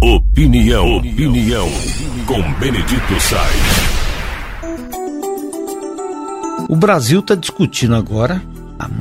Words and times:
Opinião, 0.00 0.98
opinião, 0.98 1.68
com 2.24 2.40
Benedito 2.60 3.20
Sainz. 3.20 3.98
O 6.68 6.76
Brasil 6.76 7.18
está 7.18 7.34
discutindo 7.34 7.96
agora 7.96 8.40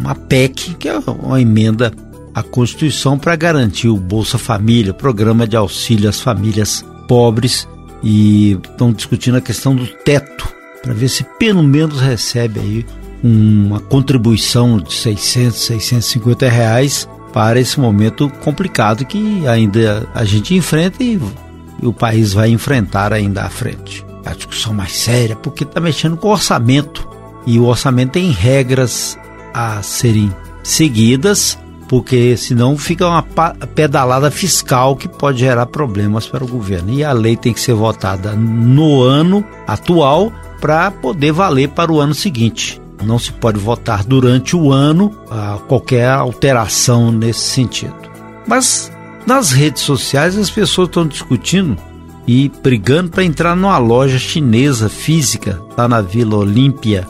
uma 0.01 0.15
PEC, 0.15 0.73
que 0.73 0.89
é 0.89 0.97
uma 0.97 1.39
emenda 1.39 1.93
à 2.33 2.41
Constituição 2.41 3.19
para 3.19 3.35
garantir 3.35 3.89
o 3.89 3.97
Bolsa 3.97 4.39
Família, 4.39 4.91
programa 4.91 5.47
de 5.47 5.55
auxílio 5.55 6.09
às 6.09 6.19
famílias 6.19 6.83
pobres, 7.07 7.67
e 8.01 8.53
estão 8.53 8.91
discutindo 8.91 9.37
a 9.37 9.41
questão 9.41 9.75
do 9.75 9.85
teto, 9.85 10.51
para 10.81 10.93
ver 10.95 11.09
se 11.09 11.23
pelo 11.37 11.61
menos 11.61 12.01
recebe 12.01 12.59
aí 12.59 12.85
uma 13.23 13.79
contribuição 13.79 14.79
de 14.79 14.93
600, 14.93 15.59
650 15.59 16.49
reais 16.49 17.07
para 17.37 17.59
esse 17.59 17.79
momento 17.79 18.31
complicado 18.43 19.05
que 19.05 19.47
ainda 19.47 20.09
a 20.15 20.25
gente 20.25 20.55
enfrenta 20.55 21.03
e, 21.03 21.21
o 21.83 21.93
país 21.93 22.33
vai 22.33 22.49
enfrentar 22.49 23.13
ainda 23.13 23.43
à 23.43 23.49
frente. 23.49 24.03
A 24.25 24.33
discussão 24.33 24.73
mais 24.73 24.93
séria, 24.93 25.35
porque 25.35 25.63
está 25.63 25.79
mexendo 25.79 26.17
com 26.17 26.29
o 26.29 26.31
orçamento 26.31 27.07
e 27.45 27.59
o 27.59 27.65
orçamento 27.65 28.13
tem 28.13 28.31
regras 28.31 29.15
a 29.53 29.83
serem 29.83 30.33
seguidas, 30.63 31.59
porque 31.87 32.35
senão 32.35 32.75
fica 32.75 33.07
uma 33.07 33.21
pedalada 33.21 34.31
fiscal 34.31 34.95
que 34.95 35.07
pode 35.07 35.37
gerar 35.37 35.67
problemas 35.67 36.25
para 36.25 36.43
o 36.43 36.47
governo. 36.47 36.91
E 36.91 37.03
a 37.03 37.11
lei 37.11 37.37
tem 37.37 37.53
que 37.53 37.59
ser 37.59 37.75
votada 37.75 38.33
no 38.33 39.03
ano 39.03 39.45
atual 39.67 40.33
para 40.59 40.89
poder 40.89 41.33
valer 41.33 41.69
para 41.69 41.91
o 41.91 41.99
ano 41.99 42.15
seguinte. 42.15 42.81
Não 43.03 43.19
se 43.19 43.31
pode 43.31 43.59
votar 43.59 44.03
durante 44.03 44.55
o 44.55 44.71
ano 44.71 45.15
a 45.29 45.59
qualquer 45.67 46.09
alteração 46.09 47.11
nesse 47.11 47.41
sentido. 47.41 47.95
Mas 48.47 48.91
nas 49.25 49.51
redes 49.51 49.83
sociais 49.83 50.37
as 50.37 50.49
pessoas 50.49 50.87
estão 50.87 51.05
discutindo 51.05 51.77
e 52.27 52.51
brigando 52.61 53.09
para 53.09 53.23
entrar 53.23 53.55
numa 53.55 53.77
loja 53.77 54.17
chinesa 54.19 54.89
física 54.89 55.61
lá 55.77 55.87
na 55.87 56.01
Vila 56.01 56.37
Olímpia, 56.37 57.07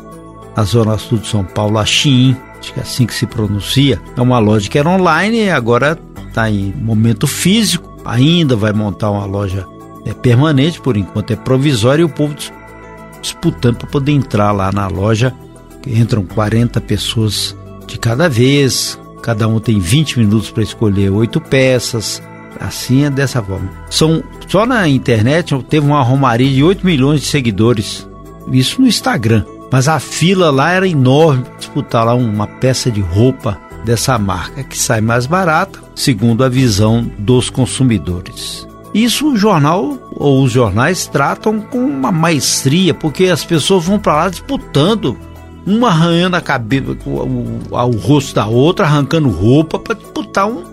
na 0.56 0.64
zona 0.64 0.98
sul 0.98 1.17
de 1.17 1.28
São 1.28 1.44
Paulo, 1.44 1.80
a 1.80 1.86
Shein, 1.86 2.38
acho 2.59 2.73
que 2.73 2.80
é 2.80 2.83
assim 2.83 3.06
que 3.06 3.16
se 3.16 3.26
pronuncia. 3.26 4.02
É 4.16 4.22
uma 4.22 4.39
loja 4.39 4.70
que 4.70 4.78
era 4.78 4.89
online 4.89 5.45
e 5.45 5.50
agora 5.50 5.98
está 6.28 6.50
em 6.50 6.73
momento 6.73 7.26
físico. 7.26 7.88
Ainda 8.06 8.56
vai 8.56 8.72
montar 8.73 9.09
uma 9.09 9.26
loja 9.26 9.67
é, 10.06 10.14
permanente, 10.14 10.80
por 10.80 10.95
enquanto 10.95 11.31
é 11.31 11.36
provisória 11.36 12.02
e 12.02 12.06
o 12.06 12.09
povo 12.09 12.36
disputando 13.22 13.78
para 13.78 13.88
poder 13.88 14.11
entrar 14.11 14.52
lá 14.52 14.72
na 14.72 14.88
loja 14.88 15.33
entram 15.89 16.23
40 16.23 16.80
pessoas 16.81 17.55
de 17.85 17.97
cada 17.97 18.27
vez, 18.27 18.99
cada 19.21 19.47
um 19.47 19.59
tem 19.59 19.80
20 19.80 20.19
minutos 20.19 20.52
para 20.52 20.63
escolher 20.63 21.09
oito 21.09 21.39
peças. 21.39 22.21
Assim 22.59 23.05
é 23.05 23.09
dessa 23.09 23.41
forma. 23.41 23.69
São 23.89 24.23
só 24.47 24.65
na 24.65 24.88
internet 24.88 25.55
teve 25.69 25.85
uma 25.85 26.02
romaria 26.02 26.49
de 26.49 26.63
8 26.63 26.85
milhões 26.85 27.21
de 27.21 27.27
seguidores. 27.27 28.08
Isso 28.52 28.81
no 28.81 28.88
Instagram. 28.88 29.45
Mas 29.71 29.88
a 29.88 29.99
fila 29.99 30.49
lá 30.49 30.71
era 30.71 30.88
enorme 30.88 31.43
para 31.43 31.58
disputar 31.58 32.05
lá 32.05 32.15
uma 32.15 32.47
peça 32.47 32.89
de 32.89 33.02
roupa 33.02 33.59
dessa 33.83 34.17
marca 34.17 34.63
que 34.63 34.77
sai 34.77 35.02
mais 35.02 35.25
barata, 35.25 35.80
segundo 35.93 36.43
a 36.43 36.49
visão 36.49 37.09
dos 37.19 37.49
consumidores. 37.49 38.67
Isso 38.93 39.33
o 39.33 39.38
jornal 39.38 39.97
ou 40.11 40.43
os 40.43 40.52
jornais 40.52 41.05
tratam 41.05 41.59
com 41.59 41.80
uma 41.80 42.11
maestria, 42.11 42.93
porque 42.93 43.25
as 43.25 43.43
pessoas 43.43 43.85
vão 43.85 43.99
para 43.99 44.15
lá 44.15 44.30
disputando 44.30 45.17
uma 45.68 45.90
arranhando 45.90 46.38
a 46.38 46.42
cabeça, 46.42 46.98
o, 47.06 47.10
o, 47.10 47.60
o, 47.70 47.98
rosto 47.98 48.34
da 48.34 48.48
outra, 48.48 48.86
arrancando 48.86 49.30
roupa 49.30 49.78
para 49.78 49.96
disputar 49.96 50.48
um, 50.48 50.64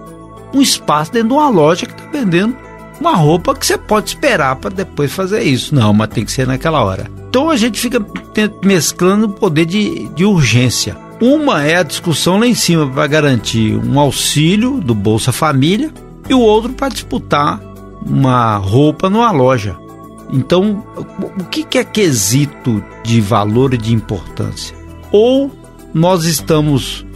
um 0.55 0.62
espaço 0.62 1.12
dentro 1.12 1.28
de 1.28 1.34
uma 1.34 1.48
loja 1.48 1.84
que 1.84 1.92
está 1.92 2.09
vendendo 2.11 2.56
uma 3.00 3.17
roupa 3.17 3.55
que 3.56 3.67
você 3.67 3.77
pode 3.77 4.11
esperar 4.11 4.55
para 4.56 4.70
depois 4.70 5.12
fazer 5.12 5.42
isso. 5.42 5.75
Não, 5.75 5.92
mas 5.92 6.09
tem 6.09 6.25
que 6.25 6.31
ser 6.31 6.47
naquela 6.47 6.83
hora. 6.83 7.11
Então 7.28 7.50
a 7.50 7.56
gente 7.56 7.81
fica 7.81 8.05
mesclando 8.65 9.27
o 9.27 9.31
poder 9.31 9.67
de, 9.67 10.09
de 10.10 10.25
urgência. 10.25 10.97
Uma 11.21 11.65
é 11.65 11.77
a 11.77 11.83
discussão 11.83 12.38
lá 12.38 12.47
em 12.47 12.54
cima 12.54 12.88
para 12.88 13.06
garantir 13.09 13.77
um 13.77 13.99
auxílio 13.99 14.81
do 14.81 14.94
Bolsa 14.94 15.33
Família 15.33 15.93
e 16.28 16.34
o 16.34 16.41
outro 16.41 16.72
para 16.72 16.88
disputar 16.88 17.60
uma 18.06 18.56
roupa 18.56 19.10
numa 19.10 19.33
loja. 19.33 19.77
Então, 20.31 20.84
o 20.97 21.44
que 21.44 21.78
é 21.78 21.84
quesito 21.84 22.83
de 23.03 23.21
valor 23.21 23.75
e 23.75 23.78
de 23.78 23.93
importância? 23.93 24.84
Ou 25.14 25.48
nós 25.94 26.25
estamos 26.25 27.06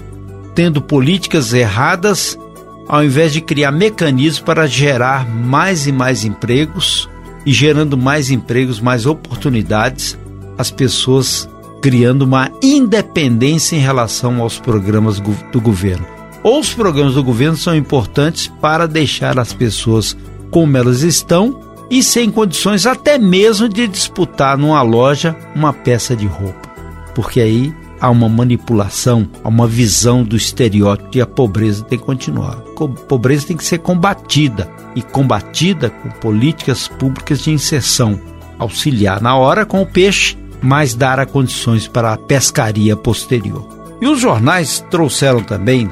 tendo 0.54 0.80
políticas 0.80 1.52
erradas 1.52 2.38
ao 2.86 3.02
invés 3.02 3.32
de 3.32 3.40
criar 3.40 3.72
mecanismos 3.72 4.38
para 4.38 4.68
gerar 4.68 5.28
mais 5.28 5.88
e 5.88 5.90
mais 5.90 6.24
empregos 6.24 7.08
e 7.44 7.52
gerando 7.52 7.98
mais 7.98 8.30
empregos, 8.30 8.78
mais 8.78 9.04
oportunidades, 9.04 10.16
as 10.56 10.70
pessoas 10.70 11.48
criando 11.82 12.22
uma 12.22 12.52
independência 12.62 13.74
em 13.74 13.80
relação 13.80 14.40
aos 14.40 14.60
programas 14.60 15.20
do 15.52 15.60
governo. 15.60 16.06
Ou 16.44 16.60
os 16.60 16.72
programas 16.72 17.14
do 17.14 17.24
governo 17.24 17.56
são 17.56 17.74
importantes 17.74 18.46
para 18.60 18.86
deixar 18.86 19.40
as 19.40 19.52
pessoas 19.52 20.16
como 20.52 20.76
elas 20.76 21.02
estão 21.02 21.60
e 21.90 22.00
sem 22.00 22.30
condições 22.30 22.86
até 22.86 23.18
mesmo 23.18 23.68
de 23.68 23.88
disputar 23.88 24.56
numa 24.56 24.82
loja 24.82 25.36
uma 25.52 25.72
peça 25.72 26.14
de 26.14 26.26
roupa. 26.26 26.68
Porque 27.12 27.40
aí 27.40 27.74
há 28.00 28.10
uma 28.10 28.28
manipulação, 28.28 29.28
há 29.42 29.48
uma 29.48 29.66
visão 29.66 30.22
do 30.22 30.36
estereótipo 30.36 31.16
e 31.16 31.20
a 31.20 31.26
pobreza 31.26 31.84
tem 31.84 31.98
que 31.98 32.04
continuar. 32.04 32.62
A 32.76 32.88
pobreza 33.06 33.46
tem 33.46 33.56
que 33.56 33.64
ser 33.64 33.78
combatida 33.78 34.70
e 34.94 35.02
combatida 35.02 35.90
com 35.90 36.08
políticas 36.08 36.88
públicas 36.88 37.40
de 37.40 37.50
inserção, 37.50 38.20
auxiliar 38.58 39.20
na 39.20 39.36
hora 39.36 39.66
com 39.66 39.82
o 39.82 39.86
peixe, 39.86 40.36
mas 40.60 40.94
dar 40.94 41.20
a 41.20 41.26
condições 41.26 41.86
para 41.86 42.12
a 42.12 42.16
pescaria 42.16 42.96
posterior. 42.96 43.66
E 44.00 44.06
os 44.06 44.20
jornais 44.20 44.84
trouxeram 44.90 45.42
também 45.42 45.90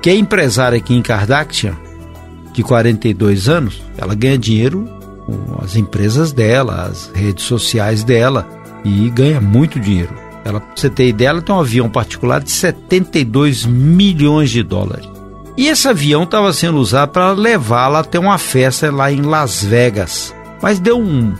que 0.00 0.10
a 0.10 0.14
empresária 0.14 0.80
Kim 0.80 1.02
Kardashian, 1.02 1.76
de 2.52 2.62
42 2.62 3.48
anos, 3.48 3.82
ela 3.96 4.14
ganha 4.14 4.38
dinheiro 4.38 4.88
com 5.26 5.62
as 5.62 5.76
empresas 5.76 6.32
dela, 6.32 6.86
as 6.86 7.10
redes 7.14 7.44
sociais 7.44 8.02
dela 8.02 8.48
e 8.84 9.10
ganha 9.10 9.40
muito 9.40 9.78
dinheiro 9.78 10.27
ela, 10.48 10.60
pra 10.60 10.70
você 10.74 10.88
ter 10.88 11.08
ideia, 11.08 11.28
ela 11.28 11.42
tem 11.42 11.54
um 11.54 11.60
avião 11.60 11.88
particular 11.88 12.42
de 12.42 12.50
72 12.50 13.66
milhões 13.66 14.50
de 14.50 14.62
dólares. 14.62 15.08
E 15.56 15.66
esse 15.66 15.88
avião 15.88 16.22
estava 16.22 16.52
sendo 16.52 16.78
usado 16.78 17.10
para 17.10 17.32
levá-la 17.32 18.00
até 18.00 18.18
uma 18.18 18.38
festa 18.38 18.90
lá 18.92 19.10
em 19.10 19.22
Las 19.22 19.62
Vegas. 19.64 20.34
Mas 20.62 20.78
deu 20.78 20.98
um, 20.98 21.34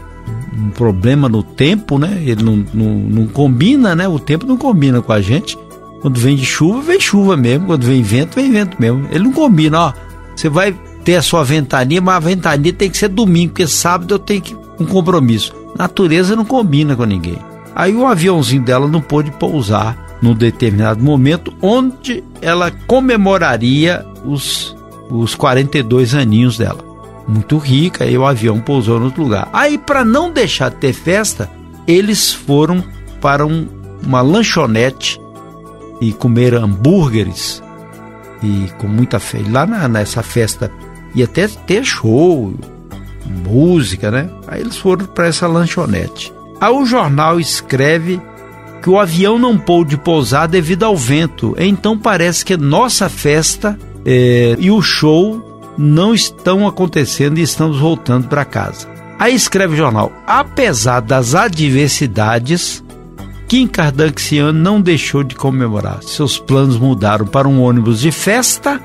um 0.56 0.70
problema 0.70 1.28
no 1.28 1.42
tempo, 1.42 1.98
né? 1.98 2.20
Ele 2.24 2.42
não, 2.42 2.64
não, 2.74 2.94
não, 2.94 3.26
combina, 3.28 3.94
né? 3.94 4.08
O 4.08 4.18
tempo 4.18 4.44
não 4.44 4.56
combina 4.56 5.00
com 5.00 5.12
a 5.12 5.20
gente. 5.20 5.56
Quando 6.00 6.18
vem 6.18 6.36
de 6.36 6.44
chuva, 6.44 6.82
vem 6.82 7.00
chuva 7.00 7.36
mesmo. 7.36 7.66
Quando 7.66 7.84
vem 7.84 8.02
vento, 8.02 8.34
vem 8.34 8.50
vento 8.50 8.76
mesmo. 8.80 9.06
Ele 9.10 9.24
não 9.24 9.32
combina, 9.32 9.80
ó. 9.80 9.92
Você 10.34 10.48
vai 10.48 10.72
ter 11.04 11.16
a 11.16 11.22
sua 11.22 11.44
ventania, 11.44 12.00
mas 12.00 12.16
a 12.16 12.20
ventania 12.20 12.72
tem 12.72 12.90
que 12.90 12.98
ser 12.98 13.08
domingo, 13.08 13.52
porque 13.52 13.66
sábado 13.66 14.14
eu 14.14 14.18
tenho 14.18 14.42
que, 14.42 14.56
um 14.80 14.84
compromisso. 14.84 15.54
Natureza 15.76 16.34
não 16.34 16.44
combina 16.44 16.96
com 16.96 17.04
ninguém. 17.04 17.38
Aí 17.78 17.94
o 17.94 18.04
aviãozinho 18.04 18.62
dela 18.62 18.88
não 18.88 19.00
pôde 19.00 19.30
pousar 19.30 20.18
num 20.20 20.34
determinado 20.34 21.00
momento, 21.00 21.54
onde 21.62 22.24
ela 22.42 22.72
comemoraria 22.88 24.04
os, 24.24 24.76
os 25.08 25.36
42 25.36 26.12
aninhos 26.12 26.58
dela. 26.58 26.84
Muito 27.28 27.56
rica, 27.56 28.02
aí 28.02 28.18
o 28.18 28.26
avião 28.26 28.58
pousou 28.58 28.98
no 28.98 29.04
outro 29.06 29.22
lugar. 29.22 29.48
Aí, 29.52 29.78
para 29.78 30.04
não 30.04 30.32
deixar 30.32 30.70
de 30.70 30.76
ter 30.78 30.92
festa, 30.92 31.48
eles 31.86 32.32
foram 32.34 32.82
para 33.20 33.46
um, 33.46 33.68
uma 34.04 34.22
lanchonete 34.22 35.20
e 36.00 36.12
comer 36.12 36.54
hambúrgueres 36.54 37.62
e 38.42 38.72
com 38.78 38.88
muita 38.88 39.20
fé. 39.20 39.38
Lá 39.48 39.64
na, 39.64 39.86
nessa 39.86 40.24
festa 40.24 40.68
ia 41.14 41.26
até 41.26 41.46
ter 41.46 41.84
show, 41.84 42.52
música, 43.24 44.10
né? 44.10 44.28
Aí 44.48 44.62
eles 44.62 44.76
foram 44.76 45.06
para 45.06 45.28
essa 45.28 45.46
lanchonete. 45.46 46.36
Aí 46.60 46.72
o 46.72 46.84
jornal 46.84 47.38
escreve 47.38 48.20
que 48.82 48.90
o 48.90 48.98
avião 48.98 49.38
não 49.38 49.58
pôde 49.58 49.96
pousar 49.96 50.48
devido 50.48 50.84
ao 50.84 50.96
vento. 50.96 51.54
Então 51.58 51.98
parece 51.98 52.44
que 52.44 52.56
nossa 52.56 53.08
festa 53.08 53.78
é, 54.04 54.56
e 54.58 54.70
o 54.70 54.80
show 54.80 55.74
não 55.76 56.14
estão 56.14 56.66
acontecendo 56.66 57.38
e 57.38 57.42
estamos 57.42 57.78
voltando 57.78 58.28
para 58.28 58.44
casa. 58.44 58.88
Aí 59.18 59.34
escreve 59.34 59.74
o 59.74 59.76
jornal: 59.76 60.12
apesar 60.26 61.00
das 61.00 61.34
adversidades, 61.34 62.82
Kim 63.46 63.66
Kardashian 63.66 64.52
não 64.52 64.80
deixou 64.80 65.22
de 65.22 65.34
comemorar. 65.34 66.02
Seus 66.02 66.38
planos 66.38 66.76
mudaram 66.76 67.26
para 67.26 67.48
um 67.48 67.62
ônibus 67.62 68.00
de 68.00 68.10
festa, 68.10 68.80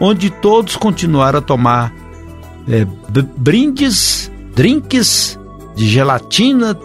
onde 0.00 0.30
todos 0.30 0.76
continuaram 0.76 1.38
a 1.38 1.42
tomar 1.42 1.92
é, 2.68 2.86
brindes, 3.36 4.30
drinks 4.54 5.38
de 5.74 5.86
gelatina, 5.88 6.76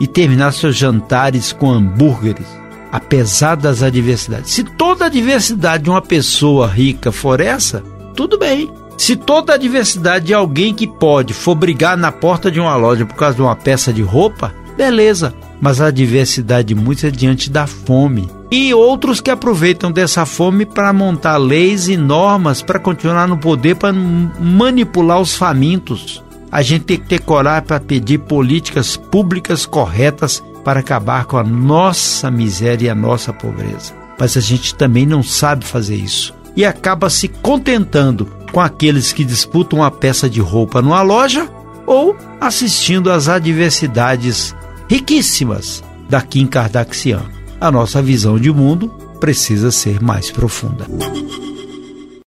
e 0.00 0.06
terminar 0.06 0.52
seus 0.52 0.76
jantares 0.76 1.52
com 1.52 1.70
hambúrgueres, 1.70 2.46
apesar 2.92 3.56
das 3.56 3.82
adversidades. 3.82 4.50
Se 4.50 4.64
toda 4.64 5.04
a 5.04 5.08
adversidade 5.08 5.84
de 5.84 5.90
uma 5.90 6.02
pessoa 6.02 6.66
rica 6.66 7.10
for 7.10 7.40
essa, 7.40 7.82
tudo 8.14 8.38
bem. 8.38 8.70
Se 8.96 9.14
toda 9.14 9.54
a 9.54 9.58
diversidade 9.58 10.26
de 10.26 10.34
alguém 10.34 10.74
que 10.74 10.86
pode 10.86 11.34
for 11.34 11.54
brigar 11.54 11.96
na 11.96 12.10
porta 12.10 12.50
de 12.50 12.58
uma 12.58 12.74
loja 12.76 13.04
por 13.04 13.14
causa 13.14 13.36
de 13.36 13.42
uma 13.42 13.54
peça 13.54 13.92
de 13.92 14.02
roupa, 14.02 14.54
beleza. 14.76 15.34
Mas 15.60 15.80
a 15.80 15.90
diversidade 15.90 16.68
de 16.68 16.74
muitos 16.74 17.04
é 17.04 17.10
diante 17.10 17.50
da 17.50 17.66
fome. 17.66 18.28
E 18.50 18.72
outros 18.72 19.20
que 19.20 19.30
aproveitam 19.30 19.90
dessa 19.90 20.24
fome 20.24 20.64
para 20.64 20.92
montar 20.92 21.36
leis 21.36 21.88
e 21.88 21.96
normas 21.96 22.62
para 22.62 22.78
continuar 22.78 23.26
no 23.26 23.36
poder, 23.36 23.76
para 23.76 23.92
manipular 23.92 25.20
os 25.20 25.34
famintos. 25.34 26.22
A 26.56 26.62
gente 26.62 26.86
tem 26.86 26.96
que 26.98 27.06
ter 27.06 27.18
coragem 27.18 27.64
para 27.64 27.78
pedir 27.78 28.16
políticas 28.16 28.96
públicas 28.96 29.66
corretas 29.66 30.42
para 30.64 30.80
acabar 30.80 31.26
com 31.26 31.36
a 31.36 31.44
nossa 31.44 32.30
miséria 32.30 32.86
e 32.86 32.88
a 32.88 32.94
nossa 32.94 33.30
pobreza. 33.30 33.92
Mas 34.18 34.38
a 34.38 34.40
gente 34.40 34.74
também 34.74 35.04
não 35.04 35.22
sabe 35.22 35.66
fazer 35.66 35.96
isso 35.96 36.32
e 36.56 36.64
acaba 36.64 37.10
se 37.10 37.28
contentando 37.28 38.24
com 38.50 38.58
aqueles 38.58 39.12
que 39.12 39.22
disputam 39.22 39.80
uma 39.80 39.90
peça 39.90 40.30
de 40.30 40.40
roupa 40.40 40.80
numa 40.80 41.02
loja 41.02 41.46
ou 41.86 42.16
assistindo 42.40 43.12
às 43.12 43.28
adversidades 43.28 44.56
riquíssimas 44.88 45.84
da 46.08 46.22
Kim 46.22 46.46
Kardashian. 46.46 47.20
A 47.60 47.70
nossa 47.70 48.00
visão 48.00 48.38
de 48.38 48.50
mundo 48.50 48.88
precisa 49.20 49.70
ser 49.70 50.02
mais 50.02 50.30
profunda. 50.30 50.86